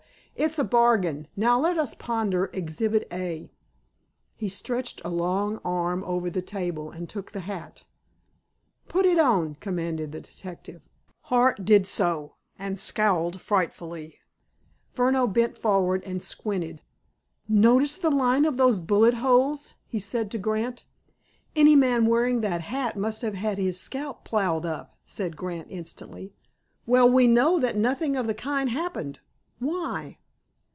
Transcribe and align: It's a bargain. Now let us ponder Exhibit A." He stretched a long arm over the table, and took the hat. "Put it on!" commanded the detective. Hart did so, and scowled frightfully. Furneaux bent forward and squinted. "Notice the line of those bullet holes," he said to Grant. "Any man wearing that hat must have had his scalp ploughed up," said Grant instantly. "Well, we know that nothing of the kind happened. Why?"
It's 0.33 0.57
a 0.57 0.63
bargain. 0.63 1.27
Now 1.35 1.59
let 1.59 1.77
us 1.77 1.93
ponder 1.93 2.49
Exhibit 2.51 3.05
A." 3.11 3.51
He 4.35 4.49
stretched 4.49 4.99
a 5.05 5.09
long 5.09 5.59
arm 5.63 6.03
over 6.03 6.31
the 6.31 6.41
table, 6.41 6.89
and 6.89 7.07
took 7.07 7.31
the 7.31 7.41
hat. 7.41 7.83
"Put 8.87 9.05
it 9.05 9.19
on!" 9.19 9.53
commanded 9.59 10.11
the 10.11 10.21
detective. 10.21 10.81
Hart 11.23 11.63
did 11.63 11.85
so, 11.85 12.37
and 12.57 12.79
scowled 12.79 13.39
frightfully. 13.39 14.17
Furneaux 14.89 15.27
bent 15.27 15.59
forward 15.59 16.01
and 16.05 16.23
squinted. 16.23 16.81
"Notice 17.47 17.95
the 17.97 18.09
line 18.09 18.45
of 18.45 18.57
those 18.57 18.79
bullet 18.79 19.15
holes," 19.15 19.75
he 19.85 19.99
said 19.99 20.31
to 20.31 20.39
Grant. 20.39 20.85
"Any 21.55 21.75
man 21.75 22.07
wearing 22.07 22.41
that 22.41 22.61
hat 22.61 22.97
must 22.97 23.21
have 23.21 23.35
had 23.35 23.59
his 23.59 23.79
scalp 23.79 24.23
ploughed 24.25 24.65
up," 24.65 24.97
said 25.05 25.37
Grant 25.37 25.67
instantly. 25.69 26.33
"Well, 26.87 27.07
we 27.07 27.27
know 27.27 27.59
that 27.59 27.77
nothing 27.77 28.15
of 28.15 28.25
the 28.25 28.33
kind 28.33 28.71
happened. 28.71 29.19
Why?" 29.59 30.17